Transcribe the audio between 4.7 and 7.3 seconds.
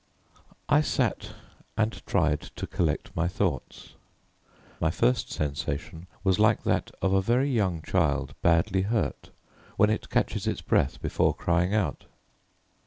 My first sensation was like that of a